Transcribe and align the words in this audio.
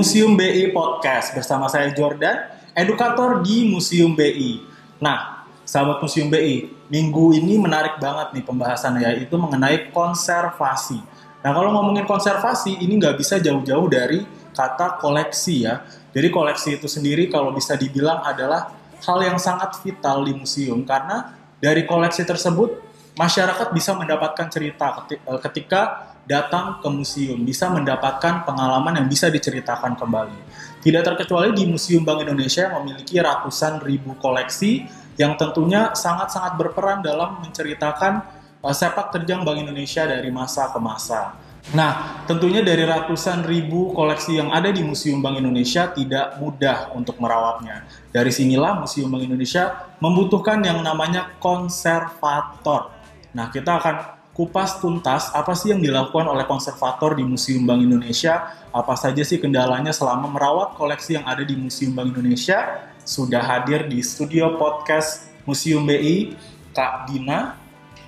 Museum 0.00 0.32
BI 0.32 0.72
Podcast 0.72 1.36
bersama 1.36 1.68
saya 1.68 1.92
Jordan, 1.92 2.32
edukator 2.72 3.44
di 3.44 3.68
Museum 3.68 4.16
BI. 4.16 4.64
Nah, 4.96 5.44
sahabat 5.60 6.00
Museum 6.00 6.32
BI, 6.32 6.72
minggu 6.88 7.36
ini 7.36 7.60
menarik 7.60 8.00
banget 8.00 8.32
nih 8.32 8.40
pembahasannya 8.48 9.04
yaitu 9.04 9.36
mengenai 9.36 9.92
konservasi. 9.92 11.04
Nah, 11.44 11.52
kalau 11.52 11.76
ngomongin 11.76 12.08
konservasi 12.08 12.80
ini 12.80 12.96
nggak 12.96 13.20
bisa 13.20 13.44
jauh-jauh 13.44 13.92
dari 13.92 14.24
kata 14.56 14.96
koleksi 15.04 15.68
ya. 15.68 15.84
Jadi 16.16 16.32
koleksi 16.32 16.80
itu 16.80 16.88
sendiri 16.88 17.28
kalau 17.28 17.52
bisa 17.52 17.76
dibilang 17.76 18.24
adalah 18.24 18.72
hal 19.04 19.20
yang 19.20 19.36
sangat 19.36 19.84
vital 19.84 20.24
di 20.24 20.32
museum 20.32 20.80
karena 20.80 21.36
dari 21.60 21.84
koleksi 21.84 22.24
tersebut 22.24 22.72
masyarakat 23.20 23.68
bisa 23.76 23.92
mendapatkan 23.92 24.48
cerita 24.48 25.04
ketika 25.44 26.09
datang 26.30 26.78
ke 26.78 26.86
museum, 26.86 27.42
bisa 27.42 27.66
mendapatkan 27.66 28.46
pengalaman 28.46 29.02
yang 29.02 29.10
bisa 29.10 29.26
diceritakan 29.26 29.98
kembali. 29.98 30.38
Tidak 30.78 31.02
terkecuali 31.02 31.50
di 31.50 31.66
Museum 31.66 32.06
Bank 32.06 32.22
Indonesia 32.22 32.70
yang 32.70 32.78
memiliki 32.80 33.18
ratusan 33.18 33.82
ribu 33.82 34.14
koleksi 34.22 34.86
yang 35.18 35.34
tentunya 35.34 35.90
sangat-sangat 35.90 36.54
berperan 36.54 37.02
dalam 37.02 37.42
menceritakan 37.42 38.22
uh, 38.62 38.70
sepak 38.70 39.10
terjang 39.10 39.42
Bank 39.42 39.58
Indonesia 39.58 40.06
dari 40.06 40.30
masa 40.30 40.70
ke 40.70 40.78
masa. 40.78 41.34
Nah, 41.76 42.24
tentunya 42.24 42.64
dari 42.64 42.88
ratusan 42.88 43.44
ribu 43.44 43.92
koleksi 43.92 44.40
yang 44.40 44.48
ada 44.48 44.72
di 44.72 44.80
Museum 44.80 45.20
Bank 45.20 45.36
Indonesia 45.36 45.92
tidak 45.92 46.40
mudah 46.40 46.94
untuk 46.96 47.20
merawatnya. 47.20 47.84
Dari 48.08 48.32
sinilah 48.32 48.80
Museum 48.80 49.12
Bank 49.12 49.28
Indonesia 49.28 49.92
membutuhkan 50.00 50.64
yang 50.64 50.80
namanya 50.80 51.36
konservator. 51.36 52.96
Nah, 53.36 53.52
kita 53.52 53.76
akan 53.76 54.19
kupas 54.40 54.80
tuntas 54.80 55.28
apa 55.36 55.52
sih 55.52 55.68
yang 55.68 55.84
dilakukan 55.84 56.24
oleh 56.24 56.48
konservator 56.48 57.12
di 57.12 57.20
Museum 57.20 57.68
Bank 57.68 57.84
Indonesia, 57.84 58.56
apa 58.72 58.96
saja 58.96 59.20
sih 59.20 59.36
kendalanya 59.36 59.92
selama 59.92 60.32
merawat 60.32 60.80
koleksi 60.80 61.20
yang 61.20 61.28
ada 61.28 61.44
di 61.44 61.52
Museum 61.60 61.92
Bank 61.92 62.16
Indonesia. 62.16 62.88
Sudah 63.04 63.44
hadir 63.44 63.84
di 63.84 64.00
studio 64.00 64.56
podcast 64.56 65.28
Museum 65.44 65.84
BI, 65.84 66.32
Kak 66.72 67.12
Dina, 67.12 67.60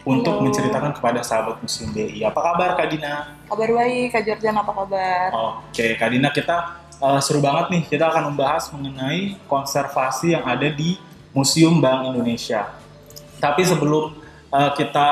untuk 0.09 0.41
Halo. 0.41 0.49
menceritakan 0.49 0.97
kepada 0.97 1.21
sahabat 1.21 1.61
Museum 1.61 1.93
BI. 1.93 2.25
Apa 2.25 2.41
kabar 2.41 2.81
Kak 2.81 2.89
Dina? 2.89 3.37
Kabar 3.53 3.69
baik, 3.69 4.17
Kak 4.17 4.23
Jordan 4.25 4.57
apa 4.57 4.73
kabar? 4.73 5.29
Oke, 5.37 6.01
Kak 6.01 6.17
Dina 6.17 6.33
kita 6.33 6.81
uh, 6.97 7.21
seru 7.21 7.45
banget 7.45 7.77
nih. 7.77 7.83
Kita 7.93 8.09
akan 8.09 8.33
membahas 8.33 8.73
mengenai 8.73 9.37
konservasi 9.45 10.33
yang 10.33 10.49
ada 10.49 10.73
di 10.73 10.97
Museum 11.37 11.77
Bank 11.77 12.09
Indonesia. 12.09 12.73
Tapi 13.37 13.69
sebelum 13.69 14.17
uh, 14.49 14.73
kita 14.73 15.09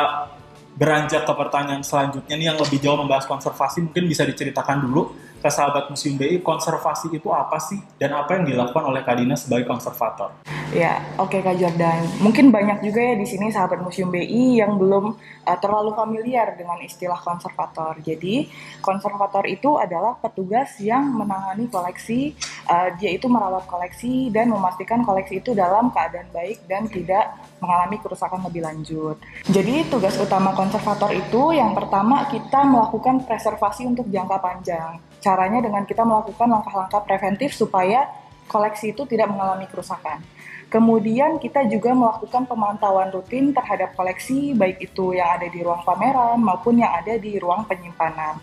beranjak 0.80 1.28
ke 1.28 1.32
pertanyaan 1.36 1.84
selanjutnya 1.84 2.40
nih 2.40 2.46
yang 2.48 2.56
lebih 2.56 2.80
jauh 2.80 2.96
membahas 2.96 3.28
konservasi 3.28 3.84
mungkin 3.84 4.08
bisa 4.08 4.24
diceritakan 4.24 4.88
dulu 4.88 5.12
ke 5.40 5.48
sahabat 5.48 5.88
Museum 5.88 6.20
BI 6.20 6.44
konservasi 6.44 7.08
itu 7.16 7.32
apa 7.32 7.56
sih 7.56 7.80
dan 7.96 8.12
apa 8.12 8.36
yang 8.36 8.44
dilakukan 8.44 8.84
oleh 8.84 9.00
Kadina 9.00 9.32
sebagai 9.32 9.64
konservator? 9.64 10.36
Ya, 10.70 11.02
oke 11.18 11.42
Kak 11.42 11.58
Jordan. 11.58 12.06
Mungkin 12.22 12.54
banyak 12.54 12.86
juga 12.86 13.02
ya 13.02 13.14
di 13.18 13.26
sini 13.26 13.50
sahabat 13.50 13.82
Museum 13.82 14.12
BI 14.12 14.62
yang 14.62 14.78
belum 14.78 15.18
uh, 15.42 15.58
terlalu 15.58 15.96
familiar 15.98 16.54
dengan 16.54 16.78
istilah 16.78 17.18
konservator. 17.18 17.98
Jadi, 18.04 18.46
konservator 18.78 19.50
itu 19.50 19.74
adalah 19.80 20.14
petugas 20.22 20.78
yang 20.78 21.10
menangani 21.10 21.66
koleksi, 21.66 22.38
uh, 22.70 22.94
dia 23.02 23.10
itu 23.10 23.26
merawat 23.26 23.66
koleksi 23.66 24.30
dan 24.30 24.54
memastikan 24.54 25.02
koleksi 25.02 25.42
itu 25.42 25.58
dalam 25.58 25.90
keadaan 25.90 26.30
baik 26.30 26.62
dan 26.70 26.86
tidak 26.86 27.34
mengalami 27.58 27.98
kerusakan 27.98 28.38
lebih 28.46 28.62
lanjut. 28.62 29.18
Jadi, 29.50 29.90
tugas 29.90 30.14
utama 30.22 30.54
konservator 30.54 31.10
itu 31.10 31.50
yang 31.50 31.74
pertama 31.74 32.30
kita 32.30 32.62
melakukan 32.62 33.26
preservasi 33.26 33.90
untuk 33.90 34.06
jangka 34.06 34.38
panjang. 34.38 35.09
Caranya 35.20 35.60
dengan 35.60 35.84
kita 35.84 36.02
melakukan 36.02 36.48
langkah-langkah 36.48 37.04
preventif 37.04 37.52
supaya 37.52 38.08
koleksi 38.50 38.96
itu 38.96 39.06
tidak 39.06 39.30
mengalami 39.30 39.70
kerusakan. 39.70 40.24
Kemudian 40.70 41.42
kita 41.42 41.66
juga 41.66 41.90
melakukan 41.94 42.46
pemantauan 42.46 43.10
rutin 43.10 43.50
terhadap 43.50 43.94
koleksi, 43.98 44.54
baik 44.54 44.90
itu 44.90 45.18
yang 45.18 45.38
ada 45.38 45.50
di 45.50 45.60
ruang 45.66 45.82
pameran 45.82 46.38
maupun 46.38 46.78
yang 46.78 46.94
ada 46.94 47.18
di 47.18 47.38
ruang 47.42 47.66
penyimpanan. 47.66 48.38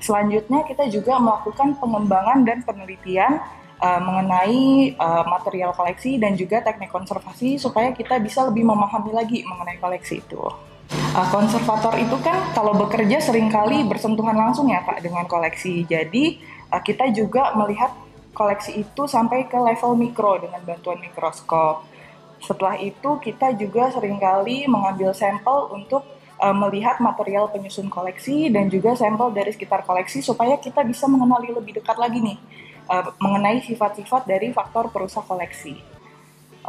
Selanjutnya 0.00 0.64
kita 0.64 0.88
juga 0.88 1.20
melakukan 1.20 1.76
pengembangan 1.76 2.44
dan 2.48 2.64
penelitian 2.64 3.40
uh, 3.80 4.00
mengenai 4.00 4.96
uh, 4.96 5.24
material 5.28 5.72
koleksi 5.76 6.16
dan 6.16 6.36
juga 6.36 6.64
teknik 6.64 6.92
konservasi 6.92 7.60
supaya 7.60 7.92
kita 7.92 8.20
bisa 8.20 8.44
lebih 8.48 8.64
memahami 8.64 9.12
lagi 9.12 9.44
mengenai 9.44 9.76
koleksi 9.76 10.20
itu. 10.20 10.44
Uh, 11.16 11.24
konservator 11.32 11.96
itu 11.96 12.12
kan 12.20 12.52
kalau 12.52 12.76
bekerja 12.76 13.16
sering 13.24 13.48
kali 13.48 13.88
bersentuhan 13.88 14.36
langsung 14.36 14.68
ya 14.68 14.84
Pak 14.84 15.00
dengan 15.00 15.24
koleksi. 15.24 15.88
Jadi 15.88 16.36
uh, 16.68 16.82
kita 16.84 17.08
juga 17.08 17.56
melihat 17.56 17.88
koleksi 18.36 18.84
itu 18.84 19.08
sampai 19.08 19.48
ke 19.48 19.56
level 19.56 19.96
mikro 19.96 20.36
dengan 20.44 20.60
bantuan 20.60 21.00
mikroskop. 21.00 21.88
Setelah 22.44 22.76
itu 22.76 23.16
kita 23.16 23.56
juga 23.56 23.88
sering 23.96 24.20
kali 24.20 24.68
mengambil 24.68 25.16
sampel 25.16 25.72
untuk 25.72 26.04
uh, 26.36 26.52
melihat 26.52 27.00
material 27.00 27.48
penyusun 27.48 27.88
koleksi 27.88 28.52
dan 28.52 28.68
juga 28.68 28.92
sampel 28.92 29.32
dari 29.32 29.56
sekitar 29.56 29.88
koleksi 29.88 30.20
supaya 30.20 30.60
kita 30.60 30.84
bisa 30.84 31.08
mengenali 31.08 31.48
lebih 31.48 31.80
dekat 31.80 31.96
lagi 31.96 32.20
nih 32.20 32.36
uh, 32.92 33.08
mengenai 33.24 33.64
sifat-sifat 33.64 34.28
dari 34.28 34.52
faktor 34.52 34.92
perusak 34.92 35.24
koleksi. 35.24 35.80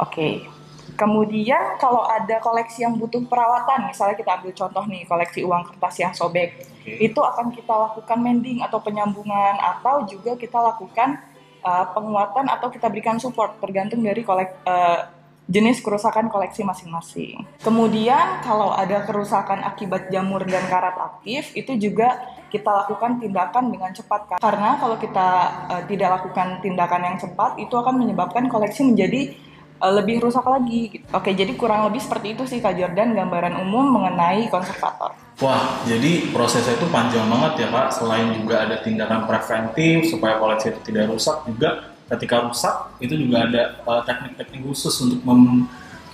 Oke. 0.00 0.08
Okay. 0.08 0.57
Kemudian 0.98 1.78
kalau 1.78 2.02
ada 2.02 2.42
koleksi 2.42 2.82
yang 2.82 2.98
butuh 2.98 3.22
perawatan, 3.30 3.86
misalnya 3.86 4.18
kita 4.18 4.34
ambil 4.34 4.50
contoh 4.50 4.84
nih 4.90 5.06
koleksi 5.06 5.46
uang 5.46 5.62
kertas 5.70 5.94
yang 6.02 6.10
sobek, 6.10 6.58
okay. 6.58 6.98
itu 6.98 7.20
akan 7.22 7.54
kita 7.54 7.70
lakukan 7.70 8.18
mending 8.18 8.66
atau 8.66 8.82
penyambungan 8.82 9.54
atau 9.62 10.02
juga 10.10 10.34
kita 10.34 10.58
lakukan 10.58 11.22
uh, 11.62 11.86
penguatan 11.94 12.50
atau 12.50 12.66
kita 12.66 12.90
berikan 12.90 13.22
support 13.22 13.62
tergantung 13.62 14.02
dari 14.02 14.26
kolek 14.26 14.58
uh, 14.66 15.06
jenis 15.48 15.80
kerusakan 15.80 16.28
koleksi 16.28 16.60
masing-masing. 16.60 17.40
Kemudian 17.64 18.44
kalau 18.44 18.74
ada 18.74 19.00
kerusakan 19.06 19.64
akibat 19.64 20.12
jamur 20.12 20.44
dan 20.44 20.66
karat 20.68 20.98
aktif 20.98 21.56
itu 21.56 21.78
juga 21.80 22.20
kita 22.52 22.68
lakukan 22.68 23.16
tindakan 23.22 23.72
dengan 23.72 23.94
cepat 23.94 24.40
karena 24.42 24.76
kalau 24.76 24.98
kita 24.98 25.28
uh, 25.70 25.82
tidak 25.86 26.20
lakukan 26.20 26.60
tindakan 26.60 27.02
yang 27.06 27.16
cepat 27.16 27.56
itu 27.56 27.72
akan 27.72 27.96
menyebabkan 27.96 28.50
koleksi 28.50 28.82
menjadi 28.82 29.46
uh, 29.78 29.92
lebih 29.94 30.22
rusak 30.22 30.44
lagi. 30.44 30.98
Gitu. 30.98 31.04
Oke, 31.14 31.32
jadi 31.32 31.52
kurang 31.54 31.86
lebih 31.88 32.02
seperti 32.02 32.34
itu 32.34 32.42
sih 32.44 32.58
Kak 32.58 32.74
Jordan 32.76 33.14
gambaran 33.14 33.58
umum 33.62 33.86
mengenai 33.98 34.50
konservator. 34.50 35.14
Wah, 35.38 35.82
jadi 35.86 36.34
prosesnya 36.34 36.74
itu 36.74 36.90
panjang 36.90 37.30
banget 37.30 37.66
ya 37.66 37.68
Kak. 37.70 37.88
Selain 37.94 38.34
juga 38.34 38.66
ada 38.66 38.82
tindakan 38.82 39.24
preventif 39.30 40.10
supaya 40.10 40.36
koleksi 40.42 40.74
itu 40.74 40.80
tidak 40.90 41.14
rusak, 41.14 41.46
juga 41.46 41.94
ketika 42.08 42.42
rusak 42.42 42.74
itu 42.98 43.14
juga 43.14 43.46
ada 43.46 43.62
uh, 43.84 44.02
teknik-teknik 44.02 44.64
khusus 44.64 44.94
untuk 45.04 45.20
mem, 45.22 45.68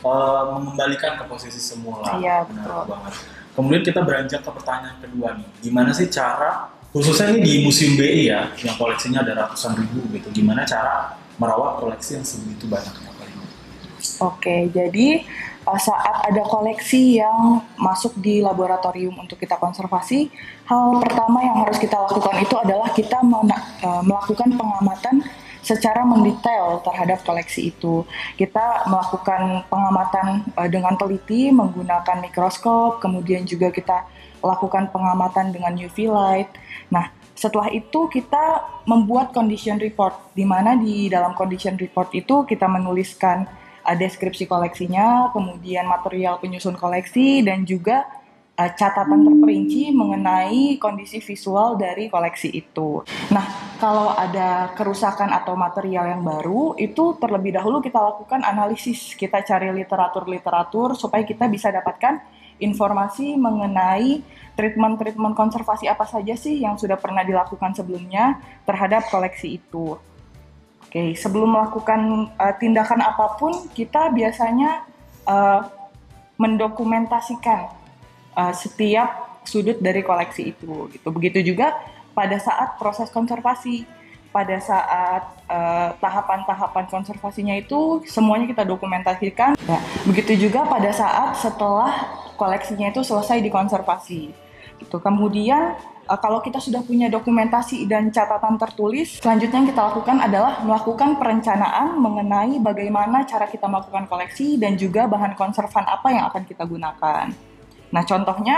uh, 0.04 0.42
mengembalikan 0.58 1.16
ke 1.16 1.24
posisi 1.24 1.62
semula. 1.62 2.20
Iya, 2.20 2.44
betul. 2.44 2.84
banget. 2.90 3.14
Kemudian 3.54 3.82
kita 3.86 4.00
beranjak 4.02 4.42
ke 4.42 4.50
pertanyaan 4.50 4.98
kedua 4.98 5.38
nih. 5.38 5.48
Gimana 5.62 5.94
sih 5.94 6.10
cara 6.10 6.74
khususnya 6.90 7.34
ini 7.34 7.40
di 7.42 7.54
Museum 7.62 7.94
BI 7.98 8.30
ya, 8.30 8.50
yang 8.58 8.74
koleksinya 8.74 9.22
ada 9.22 9.46
ratusan 9.46 9.78
ribu 9.78 10.02
gitu. 10.10 10.28
Gimana 10.34 10.66
cara 10.66 11.14
merawat 11.38 11.78
koleksi 11.78 12.18
yang 12.18 12.26
sebegitu 12.26 12.66
banyaknya? 12.66 13.13
Oke, 14.20 14.68
jadi 14.70 15.24
saat 15.64 16.28
ada 16.28 16.42
koleksi 16.44 17.16
yang 17.24 17.64
masuk 17.80 18.20
di 18.20 18.44
laboratorium 18.44 19.16
untuk 19.16 19.40
kita 19.40 19.56
konservasi, 19.56 20.28
hal 20.68 21.00
pertama 21.00 21.40
yang 21.40 21.56
harus 21.64 21.80
kita 21.80 21.96
lakukan 21.96 22.36
itu 22.44 22.54
adalah 22.60 22.92
kita 22.92 23.24
uh, 23.24 24.02
melakukan 24.04 24.52
pengamatan 24.60 25.24
secara 25.64 26.04
mendetail 26.04 26.84
terhadap 26.84 27.24
koleksi 27.24 27.72
itu. 27.72 28.04
Kita 28.36 28.84
melakukan 28.92 29.64
pengamatan 29.72 30.44
uh, 30.52 30.68
dengan 30.68 31.00
teliti 31.00 31.48
menggunakan 31.48 32.20
mikroskop, 32.20 33.00
kemudian 33.00 33.48
juga 33.48 33.72
kita 33.72 34.04
lakukan 34.44 34.92
pengamatan 34.92 35.48
dengan 35.48 35.72
UV 35.72 36.12
light. 36.12 36.52
Nah, 36.92 37.08
setelah 37.32 37.72
itu 37.72 38.12
kita 38.12 38.60
membuat 38.84 39.32
condition 39.32 39.80
report, 39.80 40.36
di 40.36 40.44
mana 40.44 40.76
di 40.76 41.08
dalam 41.08 41.32
condition 41.32 41.80
report 41.80 42.12
itu 42.12 42.44
kita 42.44 42.68
menuliskan 42.68 43.63
deskripsi 43.92 44.48
koleksinya, 44.48 45.28
kemudian 45.36 45.84
material 45.84 46.40
penyusun 46.40 46.80
koleksi, 46.80 47.44
dan 47.44 47.68
juga 47.68 48.08
uh, 48.56 48.72
catatan 48.72 49.20
terperinci 49.28 49.92
mengenai 49.92 50.80
kondisi 50.80 51.20
visual 51.20 51.76
dari 51.76 52.08
koleksi 52.08 52.48
itu. 52.48 53.04
Nah, 53.28 53.76
kalau 53.76 54.16
ada 54.16 54.72
kerusakan 54.72 55.28
atau 55.36 55.52
material 55.52 56.16
yang 56.16 56.24
baru, 56.24 56.72
itu 56.80 57.20
terlebih 57.20 57.52
dahulu 57.60 57.84
kita 57.84 58.00
lakukan 58.00 58.40
analisis, 58.40 59.12
kita 59.12 59.44
cari 59.44 59.68
literatur-literatur 59.74 60.96
supaya 60.96 61.20
kita 61.26 61.44
bisa 61.52 61.68
dapatkan 61.68 62.24
informasi 62.62 63.34
mengenai 63.34 64.22
treatment-treatment 64.54 65.34
konservasi 65.34 65.90
apa 65.90 66.06
saja 66.06 66.38
sih 66.38 66.62
yang 66.62 66.78
sudah 66.78 66.94
pernah 66.94 67.26
dilakukan 67.26 67.74
sebelumnya 67.74 68.38
terhadap 68.62 69.10
koleksi 69.10 69.58
itu. 69.58 69.98
Oke, 70.84 71.16
sebelum 71.18 71.56
melakukan 71.58 72.30
uh, 72.38 72.54
tindakan 72.60 73.02
apa 73.02 73.34
pun, 73.40 73.66
kita 73.74 74.14
biasanya 74.14 74.86
uh, 75.26 75.66
mendokumentasikan 76.38 77.72
uh, 78.36 78.54
setiap 78.54 79.24
sudut 79.44 79.78
dari 79.78 80.00
koleksi 80.00 80.56
itu. 80.56 80.88
Gitu. 80.90 81.06
Begitu 81.12 81.54
juga 81.54 81.76
pada 82.16 82.36
saat 82.40 82.80
proses 82.80 83.12
konservasi. 83.12 83.84
Pada 84.34 84.58
saat 84.58 85.30
eh, 85.46 85.90
tahapan-tahapan 86.02 86.90
konservasinya 86.90 87.54
itu 87.54 88.02
semuanya 88.02 88.50
kita 88.50 88.66
dokumentasikan. 88.66 89.54
Ya, 89.54 89.78
begitu 90.02 90.50
juga 90.50 90.66
pada 90.66 90.90
saat 90.90 91.38
setelah 91.38 91.94
koleksinya 92.34 92.90
itu 92.90 93.06
selesai 93.06 93.38
dikonservasi. 93.38 94.34
Gitu. 94.78 94.96
Kemudian 94.98 95.78
uh, 96.08 96.18
kalau 96.18 96.42
kita 96.42 96.58
sudah 96.58 96.82
punya 96.82 97.06
dokumentasi 97.08 97.86
dan 97.86 98.10
catatan 98.10 98.58
tertulis, 98.58 99.18
selanjutnya 99.22 99.64
yang 99.64 99.68
kita 99.70 99.82
lakukan 99.90 100.16
adalah 100.20 100.60
melakukan 100.62 101.16
perencanaan 101.18 101.96
mengenai 101.98 102.58
bagaimana 102.60 103.24
cara 103.24 103.46
kita 103.46 103.70
melakukan 103.70 104.06
koleksi 104.10 104.58
dan 104.58 104.74
juga 104.74 105.06
bahan 105.06 105.38
konservan 105.38 105.84
apa 105.86 106.08
yang 106.10 106.24
akan 106.28 106.42
kita 106.44 106.64
gunakan. 106.66 107.26
Nah, 107.94 108.02
contohnya 108.02 108.56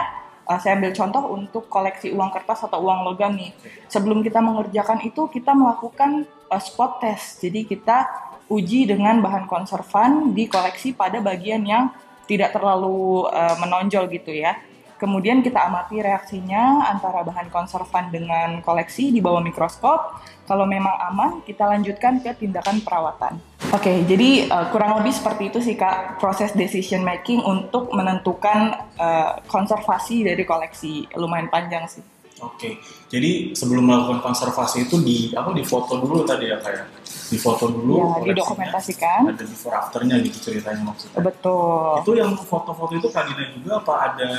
uh, 0.48 0.58
saya 0.58 0.80
ambil 0.80 0.92
contoh 0.96 1.22
untuk 1.36 1.68
koleksi 1.68 2.14
uang 2.14 2.30
kertas 2.32 2.64
atau 2.64 2.80
uang 2.80 3.04
logam 3.04 3.36
nih. 3.36 3.52
Sebelum 3.90 4.24
kita 4.24 4.40
mengerjakan 4.40 5.04
itu, 5.04 5.28
kita 5.28 5.52
melakukan 5.52 6.24
uh, 6.48 6.62
spot 6.62 7.04
test. 7.04 7.44
Jadi 7.44 7.68
kita 7.68 8.08
uji 8.46 8.86
dengan 8.86 9.18
bahan 9.18 9.50
konservan 9.50 10.30
di 10.30 10.46
koleksi 10.46 10.94
pada 10.94 11.18
bagian 11.18 11.66
yang 11.66 11.90
tidak 12.30 12.54
terlalu 12.54 13.26
uh, 13.30 13.54
menonjol 13.58 14.06
gitu 14.10 14.34
ya. 14.34 14.58
Kemudian 14.96 15.44
kita 15.44 15.68
amati 15.68 16.00
reaksinya 16.00 16.88
antara 16.88 17.20
bahan 17.20 17.52
konservan 17.52 18.08
dengan 18.08 18.64
koleksi 18.64 19.12
di 19.12 19.20
bawah 19.20 19.44
mikroskop. 19.44 20.24
Kalau 20.46 20.64
memang 20.64 20.94
aman, 21.12 21.42
kita 21.42 21.66
lanjutkan 21.68 22.22
ke 22.22 22.32
tindakan 22.38 22.80
perawatan. 22.80 23.36
Oke, 23.74 23.90
okay, 23.90 23.96
jadi 24.06 24.46
uh, 24.46 24.70
kurang 24.70 24.94
lebih 25.02 25.10
seperti 25.10 25.50
itu 25.50 25.58
sih 25.58 25.74
kak 25.74 26.22
proses 26.22 26.54
decision 26.54 27.02
making 27.02 27.42
untuk 27.42 27.90
menentukan 27.90 28.78
uh, 28.96 29.42
konservasi 29.50 30.22
dari 30.22 30.46
koleksi. 30.46 31.10
Lumayan 31.18 31.50
panjang 31.50 31.84
sih. 31.90 32.04
Oke, 32.36 32.52
okay. 32.52 32.72
jadi 33.08 33.56
sebelum 33.56 33.88
melakukan 33.88 34.20
konservasi 34.20 34.86
itu 34.86 35.00
di 35.00 35.32
apa 35.32 35.56
di 35.56 35.64
foto 35.64 35.96
dulu 35.96 36.20
tadi 36.20 36.52
ya 36.52 36.60
kayak 36.60 36.84
di 37.32 37.38
foto 37.40 37.72
dulu, 37.72 37.96
ya, 37.96 38.28
didokumentasikan. 38.28 39.32
Ada 39.32 39.44
before 39.48 39.74
afternya 39.74 40.20
gitu 40.20 40.52
ceritanya 40.52 40.84
maksudnya. 40.84 41.16
Betul. 41.26 42.04
Itu 42.04 42.12
yang 42.12 42.36
foto-foto 42.36 42.92
itu 42.92 43.08
Kadina 43.08 43.50
juga 43.56 43.80
apa 43.80 43.92
ada 44.12 44.30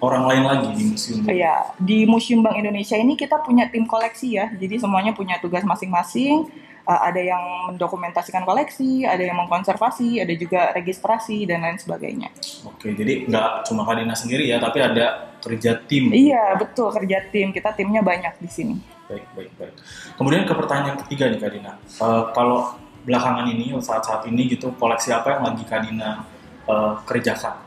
orang 0.00 0.24
lain 0.28 0.44
lagi 0.44 0.68
di 0.76 0.84
museum? 0.92 1.24
Iya, 1.24 1.72
di 1.80 2.04
Museum 2.04 2.40
Bank 2.44 2.56
Indonesia 2.60 2.96
ini 2.96 3.16
kita 3.16 3.40
punya 3.40 3.68
tim 3.72 3.88
koleksi 3.88 4.36
ya, 4.36 4.52
jadi 4.52 4.80
semuanya 4.80 5.16
punya 5.16 5.40
tugas 5.40 5.64
masing-masing. 5.64 6.48
Uh, 6.86 7.02
ada 7.02 7.18
yang 7.18 7.42
mendokumentasikan 7.74 8.46
koleksi, 8.46 9.02
ada 9.02 9.18
yang 9.18 9.34
mengkonservasi, 9.42 10.22
ada 10.22 10.30
juga 10.38 10.70
registrasi 10.70 11.42
dan 11.42 11.66
lain 11.66 11.82
sebagainya. 11.82 12.30
Oke, 12.62 12.94
jadi 12.94 13.26
nggak 13.26 13.66
cuma 13.66 13.82
Kadina 13.82 14.14
sendiri 14.14 14.46
ya, 14.46 14.62
tapi 14.62 14.78
ada 14.78 15.34
kerja 15.42 15.82
tim. 15.82 16.14
Iya, 16.14 16.54
betul 16.54 16.94
kerja 16.94 17.26
tim. 17.34 17.50
Kita 17.50 17.74
timnya 17.74 18.06
banyak 18.06 18.38
di 18.38 18.46
sini. 18.46 18.76
Baik, 19.10 19.26
baik, 19.34 19.50
baik. 19.58 19.74
Kemudian 20.14 20.46
ke 20.46 20.54
pertanyaan 20.54 20.94
ketiga 21.02 21.26
nih 21.26 21.42
Kadina, 21.42 21.74
uh, 21.98 22.30
kalau 22.30 22.78
belakangan 23.02 23.50
ini 23.50 23.74
saat-saat 23.82 24.22
ini 24.30 24.46
gitu 24.46 24.70
koleksi 24.78 25.10
apa 25.10 25.34
yang 25.34 25.42
lagi 25.42 25.66
Kadina 25.66 26.22
uh, 26.70 27.02
kerjakan? 27.02 27.65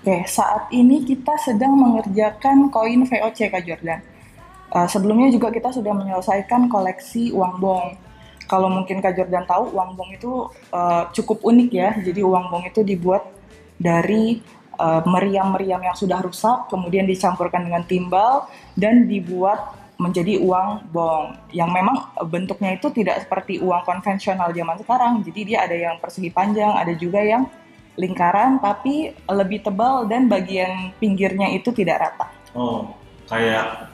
Oke, 0.00 0.24
saat 0.24 0.72
ini 0.72 1.04
kita 1.04 1.36
sedang 1.36 1.76
mengerjakan 1.76 2.72
koin 2.72 3.04
VOC 3.04 3.52
Kak 3.52 3.68
Jordan. 3.68 4.00
Uh, 4.72 4.88
sebelumnya 4.88 5.28
juga 5.28 5.52
kita 5.52 5.76
sudah 5.76 5.92
menyelesaikan 5.92 6.72
koleksi 6.72 7.36
uang 7.36 7.60
bong. 7.60 8.00
Kalau 8.48 8.72
mungkin 8.72 9.04
Kak 9.04 9.12
Jordan 9.12 9.44
tahu, 9.44 9.76
uang 9.76 10.00
bong 10.00 10.16
itu 10.16 10.48
uh, 10.72 11.04
cukup 11.12 11.44
unik 11.44 11.70
ya. 11.76 11.92
Jadi 12.00 12.24
uang 12.24 12.48
bong 12.48 12.64
itu 12.64 12.80
dibuat 12.80 13.28
dari 13.76 14.40
uh, 14.80 15.04
meriam-meriam 15.04 15.84
yang 15.84 15.92
sudah 15.92 16.24
rusak, 16.24 16.72
kemudian 16.72 17.04
dicampurkan 17.04 17.60
dengan 17.60 17.84
timbal 17.84 18.48
dan 18.80 19.04
dibuat 19.04 19.76
menjadi 20.00 20.40
uang 20.40 20.96
bong 20.96 21.36
yang 21.52 21.68
memang 21.68 22.08
bentuknya 22.24 22.72
itu 22.72 22.88
tidak 22.88 23.20
seperti 23.20 23.60
uang 23.60 23.84
konvensional 23.84 24.48
zaman 24.48 24.80
sekarang. 24.80 25.20
Jadi 25.28 25.40
dia 25.44 25.68
ada 25.68 25.76
yang 25.76 26.00
persegi 26.00 26.32
panjang, 26.32 26.72
ada 26.72 26.96
juga 26.96 27.20
yang 27.20 27.44
lingkaran 28.00 28.56
tapi 28.64 29.12
lebih 29.28 29.60
tebal 29.60 30.08
dan 30.08 30.24
bagian 30.32 30.96
pinggirnya 30.96 31.52
itu 31.52 31.68
tidak 31.76 32.00
rata. 32.00 32.32
Oh, 32.56 32.96
kayak 33.28 33.92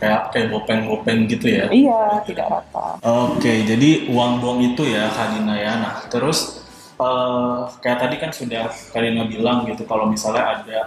kayak 0.00 0.32
kayak 0.32 0.48
bopeng-bopeng 0.52 1.28
gitu 1.28 1.46
ya? 1.52 1.68
Iya, 1.68 2.24
tidak 2.24 2.46
rata. 2.48 2.96
Oke, 3.04 3.64
jadi 3.68 4.08
uang 4.08 4.40
bong 4.40 4.58
itu 4.64 4.88
ya 4.88 5.12
Kadina 5.12 5.54
ya. 5.56 5.72
Nah, 5.76 5.94
terus 6.08 6.64
uh, 6.96 7.68
kayak 7.84 8.08
tadi 8.08 8.16
kan 8.16 8.32
sudah 8.32 8.72
Kadina 8.92 9.28
bilang 9.28 9.68
gitu 9.68 9.84
kalau 9.84 10.08
misalnya 10.08 10.60
ada 10.60 10.78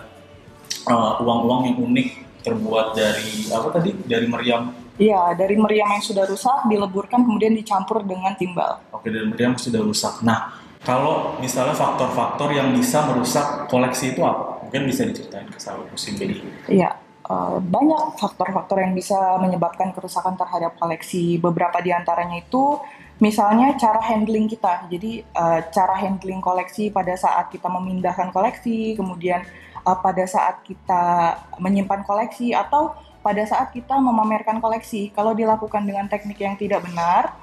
uh, 0.89 1.21
uang-uang 1.21 1.69
yang 1.69 1.77
unik 1.85 2.09
terbuat 2.41 2.97
dari 2.97 3.49
apa 3.53 3.67
tadi? 3.73 3.93
Dari 4.05 4.25
meriam 4.25 4.73
Iya, 4.99 5.31
dari 5.31 5.55
meriam 5.55 5.87
yang 5.87 6.03
sudah 6.03 6.27
rusak 6.27 6.67
dileburkan 6.67 7.23
kemudian 7.23 7.55
dicampur 7.55 8.03
dengan 8.03 8.35
timbal. 8.35 8.83
Oke, 8.91 9.07
dari 9.07 9.23
meriam 9.23 9.55
yang 9.55 9.63
sudah 9.63 9.79
rusak. 9.79 10.19
Nah, 10.27 10.59
kalau 10.79 11.35
misalnya 11.43 11.75
faktor-faktor 11.75 12.55
yang 12.55 12.71
bisa 12.71 13.03
merusak 13.03 13.67
koleksi 13.67 14.15
itu 14.15 14.23
apa? 14.23 14.63
Mungkin 14.63 14.87
bisa 14.87 15.03
diceritain 15.03 15.49
ke 15.51 15.59
sahabat 15.59 15.91
musim 15.91 16.15
ini. 16.15 16.39
Iya, 16.71 16.95
uh, 17.27 17.59
banyak 17.59 18.15
faktor-faktor 18.15 18.79
yang 18.79 18.95
bisa 18.95 19.17
menyebabkan 19.43 19.91
kerusakan 19.91 20.39
terhadap 20.39 20.79
koleksi. 20.79 21.35
Beberapa 21.35 21.83
di 21.83 21.91
antaranya 21.91 22.39
itu 22.39 22.79
misalnya 23.19 23.75
cara 23.75 23.99
handling 23.99 24.47
kita. 24.47 24.87
Jadi 24.87 25.19
uh, 25.35 25.67
cara 25.67 25.99
handling 25.99 26.39
koleksi 26.39 26.95
pada 26.95 27.11
saat 27.19 27.51
kita 27.51 27.67
memindahkan 27.67 28.31
koleksi, 28.31 28.95
kemudian 28.95 29.43
uh, 29.83 29.99
pada 29.99 30.23
saat 30.23 30.63
kita 30.63 31.35
menyimpan 31.59 32.07
koleksi 32.07 32.55
atau 32.55 32.95
pada 33.19 33.43
saat 33.43 33.75
kita 33.75 33.99
memamerkan 33.99 34.63
koleksi. 34.63 35.11
Kalau 35.11 35.35
dilakukan 35.35 35.83
dengan 35.83 36.07
teknik 36.07 36.39
yang 36.39 36.55
tidak 36.55 36.87
benar, 36.87 37.35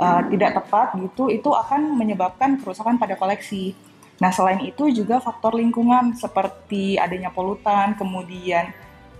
uh, 0.00 0.22
tidak 0.32 0.56
tepat 0.56 0.96
gitu 0.96 1.28
itu 1.28 1.52
akan 1.52 1.94
menyebabkan 1.94 2.56
kerusakan 2.58 2.96
pada 2.96 3.14
koleksi. 3.14 3.76
Nah 4.20 4.32
selain 4.32 4.64
itu 4.64 4.88
juga 4.90 5.20
faktor 5.20 5.56
lingkungan 5.56 6.16
seperti 6.16 6.96
adanya 6.96 7.28
polutan, 7.32 7.96
kemudian 7.96 8.72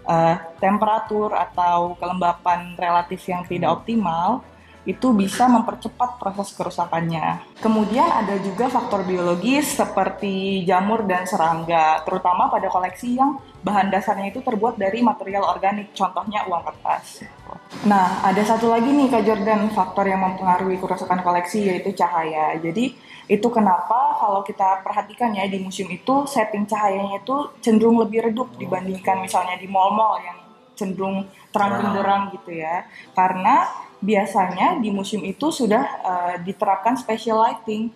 uh, 0.08 0.36
temperatur 0.60 1.36
atau 1.36 1.96
kelembapan 2.00 2.76
relatif 2.76 3.24
yang 3.28 3.44
tidak 3.44 3.80
optimal 3.80 4.44
itu 4.88 5.12
bisa 5.12 5.44
mempercepat 5.44 6.16
proses 6.16 6.56
kerusakannya. 6.56 7.44
Kemudian 7.60 8.08
ada 8.08 8.40
juga 8.40 8.72
faktor 8.72 9.04
biologis 9.04 9.76
seperti 9.76 10.64
jamur 10.64 11.04
dan 11.04 11.28
serangga, 11.28 12.00
terutama 12.08 12.48
pada 12.48 12.72
koleksi 12.72 13.20
yang 13.20 13.36
bahan 13.60 13.92
dasarnya 13.92 14.32
itu 14.32 14.40
terbuat 14.40 14.80
dari 14.80 15.04
material 15.04 15.44
organik, 15.52 15.92
contohnya 15.92 16.48
uang 16.48 16.64
kertas. 16.64 17.20
Nah, 17.70 18.20
ada 18.26 18.42
satu 18.42 18.68
lagi 18.68 18.90
nih 18.90 19.08
Kak 19.08 19.24
Jordan, 19.24 19.70
faktor 19.70 20.04
yang 20.04 20.20
mempengaruhi 20.20 20.76
kerusakan 20.76 21.22
koleksi 21.22 21.70
yaitu 21.70 21.94
cahaya. 21.94 22.58
Jadi, 22.58 22.92
itu 23.30 23.46
kenapa 23.46 24.18
kalau 24.18 24.42
kita 24.42 24.82
perhatikan 24.82 25.30
ya 25.30 25.46
di 25.46 25.62
museum 25.62 25.86
itu 25.86 26.26
setting 26.26 26.66
cahayanya 26.66 27.22
itu 27.22 27.54
cenderung 27.62 28.02
lebih 28.02 28.26
redup 28.26 28.50
dibandingkan 28.58 29.22
misalnya 29.22 29.54
di 29.54 29.70
mall-mall 29.70 30.18
yang 30.18 30.38
cenderung 30.74 31.30
terang 31.54 31.78
benderang 31.78 32.22
gitu 32.34 32.58
ya. 32.58 32.90
Karena 33.14 33.70
biasanya 34.02 34.82
di 34.82 34.90
museum 34.90 35.22
itu 35.22 35.54
sudah 35.54 35.84
uh, 36.02 36.34
diterapkan 36.42 36.98
special 36.98 37.38
lighting. 37.38 37.94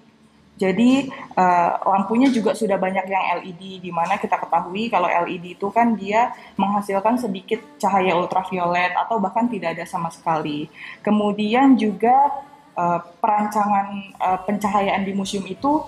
Jadi 0.54 1.10
uh, 1.34 1.70
lampunya 1.82 2.30
juga 2.30 2.54
sudah 2.54 2.78
banyak 2.78 3.10
yang 3.10 3.42
LED 3.42 3.82
di 3.82 3.90
mana 3.90 4.14
kita 4.22 4.38
ketahui 4.38 4.86
kalau 4.86 5.10
LED 5.10 5.58
itu 5.58 5.66
kan 5.74 5.98
dia 5.98 6.30
menghasilkan 6.54 7.18
sedikit 7.18 7.58
cahaya 7.74 8.14
ultraviolet 8.14 8.94
atau 8.94 9.18
bahkan 9.18 9.50
tidak 9.50 9.74
ada 9.74 9.82
sama 9.82 10.14
sekali. 10.14 10.70
Kemudian 11.02 11.74
juga 11.74 12.30
uh, 12.78 13.02
perancangan 13.18 14.14
uh, 14.22 14.38
pencahayaan 14.46 15.02
di 15.02 15.10
museum 15.10 15.42
itu 15.42 15.82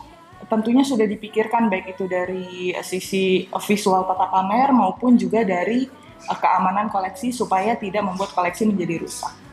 tentunya 0.50 0.82
sudah 0.82 1.06
dipikirkan 1.06 1.70
baik 1.70 1.94
itu 1.94 2.10
dari 2.10 2.74
sisi 2.82 3.46
visual 3.46 4.02
tata 4.02 4.26
pamer 4.34 4.74
maupun 4.74 5.14
juga 5.14 5.46
dari 5.46 5.86
uh, 6.26 6.38
keamanan 6.42 6.90
koleksi 6.90 7.30
supaya 7.30 7.78
tidak 7.78 8.02
membuat 8.02 8.34
koleksi 8.34 8.66
menjadi 8.66 8.98
rusak. 8.98 9.45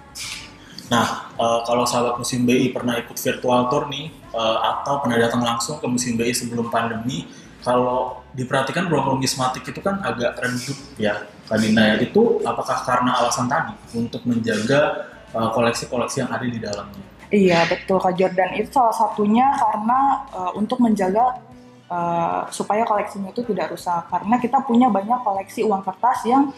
Nah, 0.93 1.33
uh, 1.41 1.59
kalau 1.65 1.89
sahabat 1.89 2.21
musim 2.21 2.45
BI 2.45 2.69
pernah 2.69 3.01
ikut 3.01 3.17
virtual 3.17 3.65
tour 3.65 3.89
nih, 3.89 4.13
uh, 4.29 4.61
atau 4.61 5.01
pernah 5.01 5.17
datang 5.17 5.41
langsung 5.41 5.81
ke 5.81 5.87
musim 5.89 6.13
BI 6.13 6.29
sebelum 6.29 6.69
pandemi, 6.69 7.25
kalau 7.65 8.21
diperhatikan 8.37 8.85
ruang 8.85 9.17
numismatik 9.17 9.65
itu 9.65 9.81
kan 9.81 10.05
agak 10.05 10.37
redup 10.37 10.77
ya, 11.01 11.25
Kadina 11.49 11.95
ya. 11.95 12.05
Itu 12.05 12.45
apakah 12.45 12.85
karena 12.85 13.17
alasan 13.17 13.49
tadi 13.49 13.73
untuk 13.95 14.21
menjaga 14.27 15.09
eh, 15.31 15.49
koleksi-koleksi 15.55 16.19
uh, 16.19 16.21
yang 16.27 16.31
ada 16.35 16.45
di 16.45 16.59
dalamnya? 16.59 17.03
Iya 17.33 17.65
betul 17.65 17.97
Kak 17.97 18.13
Jordan 18.13 18.51
itu 18.53 18.69
salah 18.69 18.93
satunya 18.93 19.47
karena 19.57 20.21
uh, 20.29 20.51
untuk 20.53 20.77
menjaga 20.77 21.41
uh, 21.89 22.45
supaya 22.53 22.85
koleksinya 22.85 23.33
itu 23.33 23.41
tidak 23.41 23.73
rusak 23.73 24.05
karena 24.05 24.37
kita 24.37 24.61
punya 24.61 24.85
banyak 24.93 25.17
koleksi 25.25 25.65
uang 25.65 25.81
kertas 25.81 26.29
yang 26.29 26.53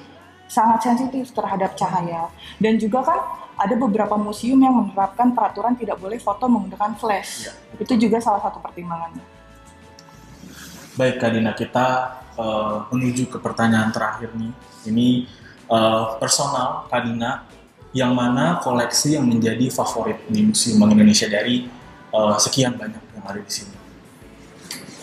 sangat 0.46 0.86
sensitif 0.86 1.34
terhadap 1.34 1.74
cahaya 1.74 2.30
dan 2.62 2.78
juga 2.78 3.02
kan 3.02 3.20
ada 3.56 3.76
beberapa 3.80 4.20
museum 4.20 4.60
yang 4.60 4.76
menerapkan 4.76 5.32
peraturan 5.32 5.80
tidak 5.80 5.96
boleh 5.96 6.20
foto 6.20 6.46
menggunakan 6.52 6.92
flash. 7.00 7.48
Ya. 7.48 7.54
Itu 7.80 7.96
juga 7.96 8.20
salah 8.20 8.44
satu 8.44 8.60
pertimbangannya. 8.60 9.24
Baik, 10.96 11.20
Kak 11.20 11.32
Dina, 11.36 11.52
kita 11.52 11.88
uh, 12.40 12.88
menuju 12.92 13.28
ke 13.28 13.38
pertanyaan 13.40 13.92
terakhir 13.92 14.32
nih. 14.36 14.52
Ini 14.88 15.08
uh, 15.68 16.16
personal 16.20 16.88
Kadina 16.88 17.48
yang 17.96 18.16
mana 18.16 18.60
koleksi 18.60 19.16
yang 19.16 19.28
menjadi 19.28 19.72
favorit 19.72 20.24
di 20.28 20.44
Museum 20.44 20.80
Bank 20.84 20.96
Indonesia 20.96 21.28
dari 21.28 21.68
uh, 22.12 22.36
sekian 22.40 22.76
banyak 22.76 23.04
yang 23.16 23.24
ada 23.28 23.40
di 23.40 23.52
sini. 23.52 23.75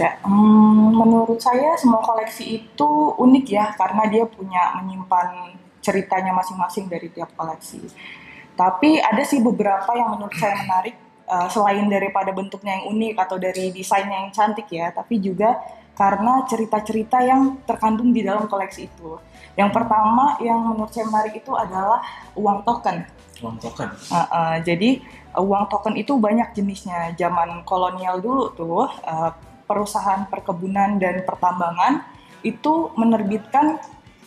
Ya, 0.00 0.16
hmm, 0.24 0.96
menurut 0.96 1.36
saya 1.36 1.76
semua 1.76 2.00
koleksi 2.00 2.64
itu 2.64 2.90
unik 3.20 3.46
ya 3.52 3.76
karena 3.76 4.08
dia 4.08 4.24
punya 4.24 4.72
menyimpan 4.80 5.52
ceritanya 5.84 6.32
masing-masing 6.32 6.88
dari 6.88 7.12
tiap 7.12 7.28
koleksi. 7.36 7.82
Tapi 8.56 9.02
ada 9.02 9.20
sih 9.26 9.44
beberapa 9.44 9.92
yang 9.92 10.16
menurut 10.16 10.32
saya 10.38 10.56
menarik 10.64 10.96
uh, 11.28 11.48
selain 11.52 11.84
daripada 11.92 12.32
bentuknya 12.32 12.80
yang 12.80 12.88
unik 12.88 13.14
atau 13.20 13.36
dari 13.36 13.68
desainnya 13.68 14.24
yang 14.24 14.32
cantik 14.32 14.68
ya, 14.72 14.88
tapi 14.96 15.20
juga 15.20 15.60
karena 15.92 16.48
cerita-cerita 16.48 17.20
yang 17.20 17.60
terkandung 17.68 18.16
di 18.16 18.24
dalam 18.24 18.48
koleksi 18.48 18.88
itu. 18.88 19.20
Yang 19.60 19.76
pertama 19.76 20.40
yang 20.40 20.72
menurut 20.72 20.88
saya 20.88 21.04
menarik 21.04 21.36
itu 21.36 21.52
adalah 21.52 22.00
uang 22.32 22.64
token. 22.64 23.04
Uang 23.44 23.60
token. 23.60 23.92
Uh, 24.08 24.24
uh, 24.32 24.54
jadi 24.64 25.04
uang 25.36 25.68
token 25.68 26.00
itu 26.00 26.16
banyak 26.16 26.56
jenisnya. 26.56 27.12
Zaman 27.12 27.60
kolonial 27.68 28.24
dulu 28.24 28.44
tuh 28.56 28.88
uh, 29.04 29.51
perusahaan 29.64 30.26
perkebunan 30.28 30.98
dan 30.98 31.22
pertambangan 31.26 32.04
itu 32.42 32.90
menerbitkan 32.98 33.78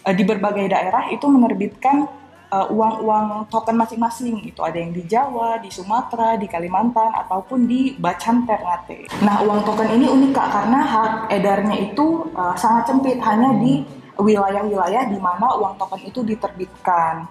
uh, 0.06 0.14
di 0.16 0.24
berbagai 0.24 0.72
daerah 0.72 1.12
itu 1.12 1.28
menerbitkan 1.28 2.08
uh, 2.52 2.68
uang-uang 2.72 3.50
token 3.52 3.76
masing-masing 3.76 4.40
itu 4.46 4.60
ada 4.64 4.78
yang 4.80 4.96
di 4.96 5.04
Jawa, 5.04 5.60
di 5.60 5.68
Sumatera, 5.68 6.40
di 6.40 6.48
Kalimantan 6.48 7.12
ataupun 7.26 7.68
di 7.68 7.96
Bacan 8.00 8.48
Ternate. 8.48 9.12
Nah 9.22 9.44
uang 9.44 9.66
token 9.68 9.90
ini 9.92 10.08
unik 10.08 10.32
kak 10.32 10.50
karena 10.52 10.80
hak 10.84 11.12
edarnya 11.34 11.76
itu 11.92 12.32
uh, 12.36 12.56
sangat 12.56 12.92
sempit. 12.92 13.20
Hanya 13.20 13.56
di 13.60 13.84
wilayah-wilayah 14.16 15.12
di 15.12 15.20
mana 15.20 15.60
uang 15.60 15.76
token 15.76 16.02
itu 16.08 16.24
diterbitkan 16.24 17.28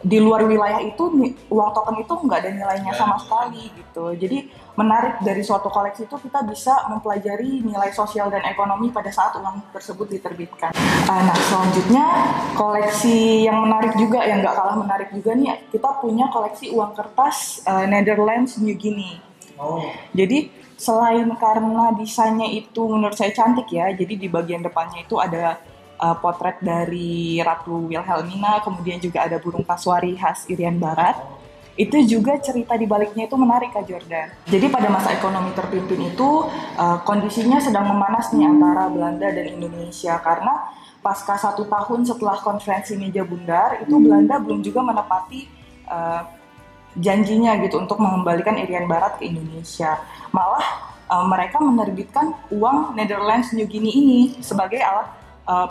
di 0.00 0.16
luar 0.16 0.48
wilayah 0.48 0.80
itu 0.80 1.12
uang 1.52 1.70
token 1.76 2.00
itu 2.00 2.12
nggak 2.16 2.38
ada 2.40 2.50
nilainya 2.56 2.92
sama 2.96 3.20
sekali 3.20 3.68
gitu. 3.76 4.16
Jadi 4.16 4.48
menarik 4.80 5.20
dari 5.20 5.44
suatu 5.44 5.68
koleksi 5.68 6.08
itu 6.08 6.16
kita 6.16 6.40
bisa 6.48 6.88
mempelajari 6.88 7.60
nilai 7.60 7.92
sosial 7.92 8.32
dan 8.32 8.40
ekonomi 8.48 8.88
pada 8.88 9.12
saat 9.12 9.36
uang 9.36 9.68
tersebut 9.76 10.08
diterbitkan. 10.08 10.72
Uh, 11.04 11.20
nah 11.20 11.36
selanjutnya 11.36 12.06
koleksi 12.56 13.44
yang 13.44 13.60
menarik 13.60 13.92
juga 14.00 14.24
yang 14.24 14.40
nggak 14.40 14.56
kalah 14.56 14.76
menarik 14.80 15.08
juga 15.12 15.36
nih 15.36 15.68
kita 15.68 16.00
punya 16.00 16.32
koleksi 16.32 16.72
uang 16.72 16.96
kertas 16.96 17.60
uh, 17.68 17.84
Netherlands 17.84 18.56
New 18.56 18.72
Guinea. 18.72 19.20
Oh. 19.60 19.84
Jadi 20.16 20.48
selain 20.78 21.26
karena 21.36 21.90
desainnya 21.92 22.46
itu 22.46 22.86
menurut 22.86 23.18
saya 23.18 23.34
cantik 23.34 23.66
ya, 23.74 23.90
jadi 23.90 24.14
di 24.14 24.30
bagian 24.30 24.62
depannya 24.62 25.02
itu 25.02 25.18
ada 25.18 25.58
uh, 25.98 26.16
potret 26.18 26.62
dari 26.62 27.42
Ratu 27.42 27.90
Wilhelmina, 27.90 28.62
kemudian 28.62 29.02
juga 29.02 29.26
ada 29.26 29.36
burung 29.42 29.66
kasuari 29.66 30.14
khas 30.14 30.46
Irian 30.48 30.78
Barat. 30.78 31.18
Itu 31.78 31.94
juga 32.02 32.34
cerita 32.42 32.74
di 32.74 32.90
baliknya 32.90 33.30
itu 33.30 33.38
menarik 33.38 33.70
Kak 33.70 33.86
Jordan. 33.86 34.34
Jadi 34.50 34.66
pada 34.66 34.90
masa 34.90 35.14
ekonomi 35.14 35.54
terpimpin 35.54 36.10
itu 36.10 36.50
uh, 36.74 36.98
kondisinya 37.06 37.62
sedang 37.62 37.86
memanas 37.86 38.34
nih 38.34 38.50
antara 38.50 38.90
Belanda 38.90 39.30
dan 39.30 39.46
Indonesia 39.46 40.18
karena 40.18 40.74
pasca 40.98 41.38
satu 41.38 41.70
tahun 41.70 42.02
setelah 42.02 42.42
konferensi 42.42 42.98
meja 42.98 43.22
bundar 43.22 43.78
itu 43.78 43.94
Belanda 43.94 44.42
belum 44.42 44.58
juga 44.58 44.82
menepati 44.82 45.46
uh, 45.86 46.26
janjinya 46.98 47.54
gitu 47.62 47.78
untuk 47.78 48.02
mengembalikan 48.02 48.58
Irian 48.58 48.90
Barat 48.90 49.22
ke 49.22 49.30
Indonesia. 49.30 50.02
Malah 50.34 50.66
uh, 51.06 51.24
mereka 51.30 51.62
menerbitkan 51.62 52.34
uang 52.50 52.98
Netherlands 52.98 53.54
New 53.54 53.70
Guinea 53.70 53.94
ini 53.94 54.20
sebagai 54.42 54.82
alat 54.82 55.14
uh, 55.48 55.68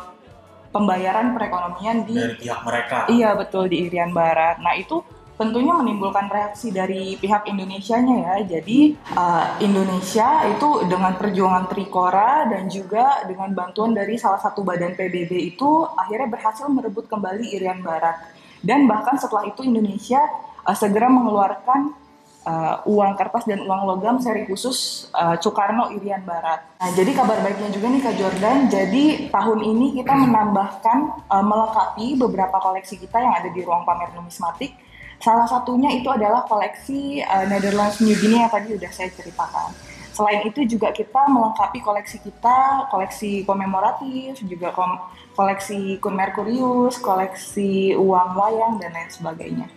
pembayaran 0.73 1.31
perekonomian 1.37 2.03
di 2.03 2.17
dari 2.17 2.35
pihak 2.35 2.59
mereka. 2.65 2.97
Iya 3.07 3.37
betul 3.37 3.71
di 3.71 3.87
Irian 3.87 4.11
Barat. 4.11 4.59
Nah 4.59 4.75
itu 4.75 4.99
tentunya 5.37 5.69
menimbulkan 5.77 6.27
reaksi 6.33 6.73
dari 6.73 7.13
pihak 7.15 7.45
Indonesia-nya 7.45 8.15
ya. 8.25 8.35
Jadi 8.57 8.97
uh, 9.13 9.61
Indonesia 9.61 10.49
itu 10.49 10.89
dengan 10.89 11.13
perjuangan 11.15 11.69
Trikora 11.69 12.49
dan 12.49 12.65
juga 12.67 13.23
dengan 13.29 13.53
bantuan 13.53 13.93
dari 13.93 14.17
salah 14.17 14.41
satu 14.41 14.65
badan 14.65 14.97
PBB 14.97 15.55
itu 15.55 15.85
akhirnya 15.93 16.27
berhasil 16.27 16.65
merebut 16.67 17.05
kembali 17.05 17.53
Irian 17.53 17.85
Barat. 17.85 18.17
Dan 18.65 18.89
bahkan 18.89 19.15
setelah 19.15 19.45
itu 19.45 19.61
Indonesia 19.61 20.19
uh, 20.65 20.75
segera 20.75 21.07
mengeluarkan 21.07 22.06
uh, 22.47 22.75
uang 22.87 23.19
kertas 23.19 23.43
dan 23.43 23.59
uang 23.67 23.81
logam 23.83 24.15
seri 24.23 24.47
khusus 24.47 25.11
uh, 25.11 25.35
Soekarno 25.35 25.91
Irian 25.91 26.23
Barat. 26.23 26.63
Nah, 26.79 26.89
jadi 26.95 27.11
kabar 27.11 27.43
baiknya 27.43 27.67
juga 27.75 27.91
nih 27.91 28.01
Kak 28.01 28.15
Jordan, 28.15 28.57
jadi 28.71 29.27
tahun 29.27 29.59
ini 29.67 29.99
kita 29.99 30.13
menambahkan 30.15 31.27
uh, 31.27 31.43
melengkapi 31.43 32.15
beberapa 32.15 32.57
koleksi 32.63 32.95
kita 33.03 33.19
yang 33.19 33.35
ada 33.35 33.51
di 33.51 33.59
ruang 33.67 33.83
pamer 33.83 34.15
numismatik. 34.15 34.71
Salah 35.19 35.49
satunya 35.49 35.91
itu 35.91 36.07
adalah 36.07 36.45
koleksi 36.47 37.19
uh, 37.25 37.45
Netherlands 37.49 37.99
New 37.99 38.15
Guinea 38.15 38.47
yang 38.47 38.53
tadi 38.53 38.77
sudah 38.79 38.91
saya 38.93 39.09
ceritakan. 39.11 39.69
Selain 40.13 40.41
itu 40.49 40.65
juga 40.65 40.89
kita 40.89 41.29
melengkapi 41.29 41.77
koleksi 41.77 42.17
kita, 42.17 42.89
koleksi 42.89 43.45
komemoratif, 43.45 44.41
juga 44.49 44.73
kom 44.73 44.97
koleksi 45.37 46.01
kun 46.01 46.17
Merkurius, 46.17 46.97
koleksi 46.97 47.93
uang 47.93 48.33
wayang 48.33 48.81
dan 48.81 48.97
lain 48.97 49.09
sebagainya. 49.13 49.69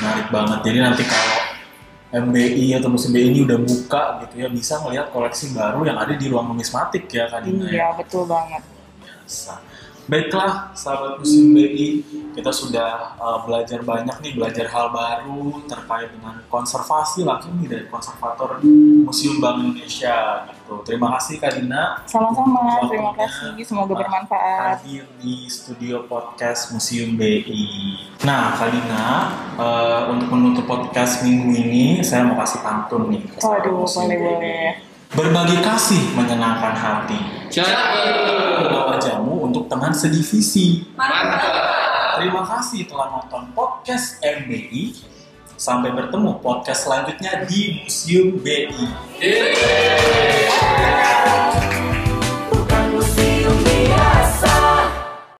Menarik 0.00 0.28
banget. 0.32 0.58
Jadi 0.64 0.78
nanti 0.80 1.02
kalau 1.04 1.57
MBI 2.08 2.72
atau 2.80 2.88
Museum 2.88 3.12
BI 3.12 3.28
ini 3.28 3.40
udah 3.44 3.58
buka 3.60 4.02
gitu 4.24 4.34
ya 4.40 4.48
bisa 4.48 4.80
melihat 4.80 5.12
koleksi 5.12 5.52
baru 5.52 5.84
yang 5.84 6.00
ada 6.00 6.16
di 6.16 6.24
ruang 6.32 6.48
numismatik 6.48 7.04
ya 7.12 7.28
Kak 7.28 7.44
Dina 7.44 7.68
Iya, 7.68 7.76
ya. 7.76 7.88
betul 8.00 8.24
banget. 8.24 8.64
Biasa. 9.04 9.60
Baiklah, 10.08 10.72
sahabat 10.72 11.20
Museum 11.20 11.52
BI, 11.52 12.00
kita 12.32 12.48
sudah 12.48 13.12
uh, 13.20 13.44
belajar 13.44 13.84
banyak 13.84 14.16
nih, 14.24 14.32
belajar 14.40 14.64
hal 14.72 14.88
baru 14.88 15.60
terkait 15.68 16.08
dengan 16.16 16.40
konservasi 16.48 17.28
langsung 17.28 17.60
nih 17.60 17.68
dari 17.68 17.84
konservator 17.92 18.56
Museum 19.04 19.36
Bank 19.36 19.60
Indonesia. 19.68 20.48
Gitu. 20.68 20.84
Terima 20.84 21.16
kasih 21.16 21.40
Kak 21.40 21.56
Dina. 21.56 22.04
Sama-sama, 22.04 22.84
terima 22.92 23.16
kasih. 23.16 23.56
Semoga 23.64 23.96
bermanfaat. 24.04 24.84
Hadir 24.84 25.08
di 25.16 25.48
studio 25.48 26.04
podcast 26.04 26.76
Museum 26.76 27.16
BI. 27.16 27.64
Nah, 28.20 28.52
Kak 28.52 28.68
Dina, 28.76 29.32
uh, 29.56 30.12
untuk 30.12 30.28
menutup 30.28 30.68
podcast 30.68 31.24
minggu 31.24 31.56
ini, 31.56 32.04
saya 32.04 32.28
mau 32.28 32.36
kasih 32.36 32.60
pantun 32.60 33.08
nih. 33.08 33.24
Waduh, 33.40 33.88
boleh-boleh. 33.88 34.84
Berbagi 35.08 35.56
kasih 35.64 36.12
menyenangkan 36.12 36.76
hati. 36.76 37.16
Cakep. 37.48 38.68
Bawa 38.68 39.00
jamu 39.00 39.48
untuk 39.48 39.72
teman 39.72 39.96
sedivisi. 39.96 40.84
Mantap. 41.00 42.20
Terima 42.20 42.44
kasih 42.44 42.84
telah 42.84 43.16
nonton 43.16 43.56
podcast 43.56 44.20
MBI. 44.20 45.16
Sampai 45.58 45.90
bertemu 45.90 46.38
podcast 46.38 46.86
selanjutnya 46.86 47.42
di 47.42 47.82
Museum 47.82 48.38
BI. 48.38 48.70
Yeay! 49.18 50.38